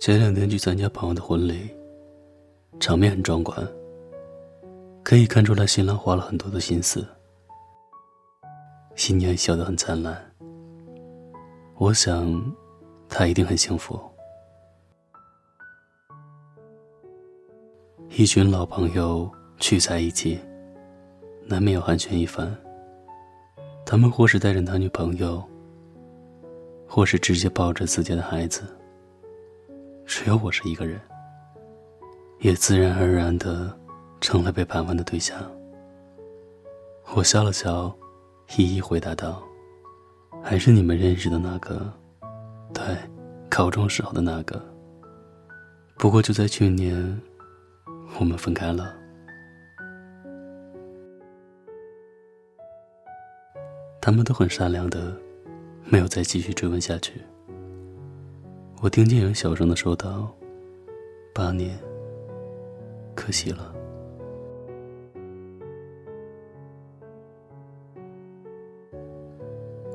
[0.00, 1.68] 前两天去参加朋友的婚礼，
[2.80, 3.68] 场面很壮观。
[5.02, 7.06] 可以看出来，新郎花了很多的心思，
[8.96, 10.18] 新娘笑得很灿烂。
[11.76, 12.42] 我想，
[13.10, 14.00] 她一定很幸福。
[18.16, 20.40] 一群老朋友聚在一起，
[21.44, 22.50] 难免要寒暄一番。
[23.84, 25.44] 他们或是带着男女朋友，
[26.88, 28.62] 或是直接抱着自家的孩子。
[30.12, 31.00] 只有我是一个人，
[32.40, 33.72] 也自然而然的
[34.20, 35.40] 成了被盘问的对象。
[37.14, 37.96] 我笑了笑，
[38.56, 39.40] 一一回答道
[40.42, 41.88] ：“还是你们认识的那个，
[42.74, 42.82] 对，
[43.48, 44.60] 高中时候的那个。
[45.96, 47.22] 不过就在去年，
[48.18, 48.92] 我们分开了。”
[54.02, 55.16] 他们都很善良的，
[55.84, 57.22] 没有再继续追问下去。
[58.82, 60.26] 我听见有人小声的说道
[61.34, 61.78] ：“八年，
[63.14, 63.74] 可惜了。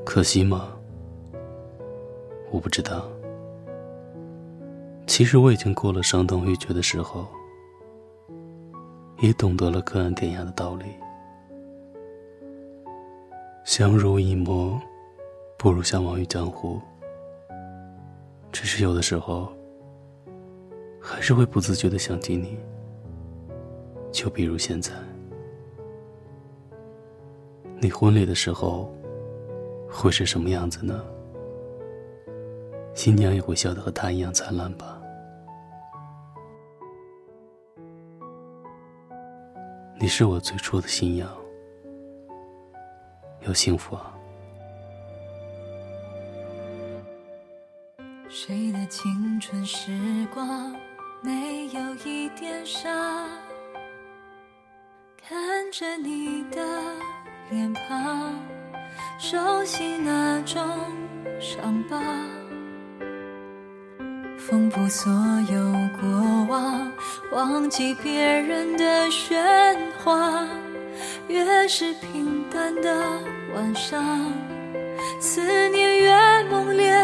[0.04, 0.72] 可惜吗？
[2.52, 3.10] 我不知道。
[5.08, 7.26] 其实我已经过了伤痛欲绝的时候，
[9.18, 10.84] 也懂得了隔岸天涯的道理。
[13.64, 14.80] 相濡以沫，
[15.58, 16.80] 不如相忘于江湖。”
[18.58, 19.52] 只是有的时候，
[20.98, 22.58] 还是会不自觉的想起你。
[24.10, 24.94] 就比如现在，
[27.78, 28.90] 你婚礼的时候
[29.90, 31.04] 会是什么样子呢？
[32.94, 34.98] 新娘也会笑得和他一样灿烂吧？
[40.00, 41.28] 你是我最初的信仰，
[43.46, 44.15] 要幸福啊！
[48.38, 49.90] 谁的青春时
[50.30, 50.76] 光
[51.22, 52.92] 没有一点伤？
[55.26, 56.62] 看着你的
[57.48, 58.34] 脸庞，
[59.18, 60.62] 熟悉那种
[61.40, 61.98] 伤疤，
[64.36, 65.10] 缝补所
[65.50, 66.92] 有过往，
[67.32, 69.74] 忘记别人的喧
[70.04, 70.46] 哗。
[71.26, 73.02] 越是平淡的
[73.54, 74.30] 晚上，
[75.18, 75.40] 思
[75.70, 76.95] 念越猛烈。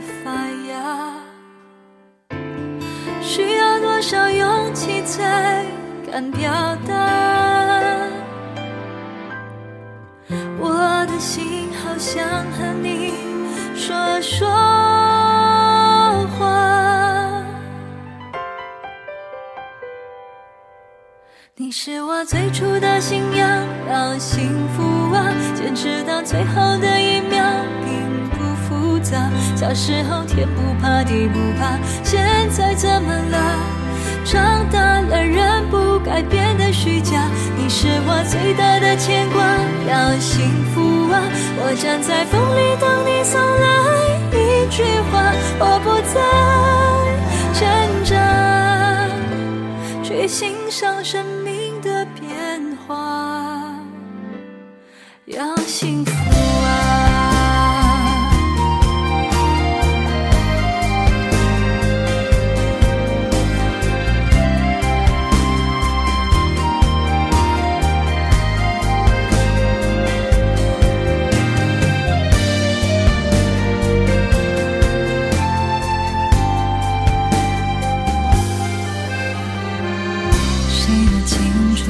[0.00, 0.30] 发
[0.68, 1.12] 芽，
[3.20, 5.64] 需要多少勇气才
[6.10, 6.52] 敢表
[6.86, 6.94] 达？
[10.60, 13.14] 我的心好想和你
[13.74, 14.48] 说说
[16.38, 16.46] 话。
[21.54, 23.48] 你是我最初的信仰，
[23.90, 27.00] 要幸福啊，坚持到最后的
[29.56, 33.38] 小时候天不怕地不怕，现在怎么了？
[34.24, 37.30] 长大了人不该变得虚假。
[37.56, 39.42] 你是我最大的牵挂，
[39.88, 41.22] 要幸福啊！
[41.60, 43.66] 我站在风里等你送来
[44.32, 46.20] 一句话，我不再
[47.58, 47.64] 挣
[48.04, 48.12] 扎，
[50.02, 53.74] 去欣赏生命的变化，
[55.24, 56.17] 要幸福。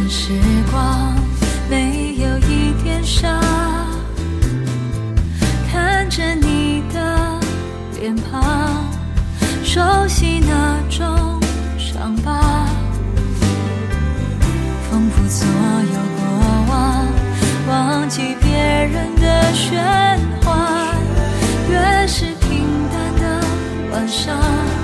[0.09, 0.33] 时
[0.71, 1.15] 光
[1.69, 3.31] 没有一点伤，
[5.71, 7.39] 看着你的
[8.01, 8.87] 脸庞，
[9.63, 11.39] 熟悉那种
[11.79, 12.67] 伤疤，
[14.91, 16.25] 丰富所有过
[16.71, 17.07] 往，
[17.69, 20.95] 忘记别人的喧哗，
[21.71, 23.47] 越是平淡的
[23.93, 24.78] 晚上。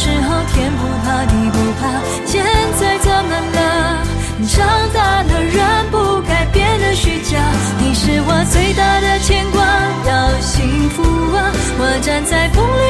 [0.00, 2.42] 时候天不怕地不怕，现
[2.80, 4.02] 在怎么了？
[4.48, 5.60] 长大了人
[5.90, 7.36] 不该变得虚假。
[7.78, 9.60] 你是我最大的牵挂，
[10.08, 11.02] 要幸福
[11.36, 12.89] 啊，我站在风里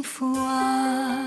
[0.00, 1.19] 幸福啊。